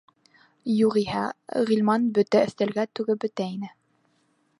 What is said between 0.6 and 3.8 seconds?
Юғиһә, Ғилман бөтә өҫтәлгә түгеп бөтә ине.